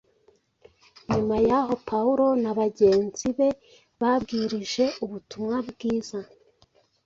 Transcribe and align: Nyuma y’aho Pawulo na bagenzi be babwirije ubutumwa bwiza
Nyuma 1.11 1.35
y’aho 1.47 1.73
Pawulo 1.89 2.25
na 2.43 2.51
bagenzi 2.59 3.27
be 3.37 3.49
babwirije 3.99 4.85
ubutumwa 5.03 5.55
bwiza 5.69 6.19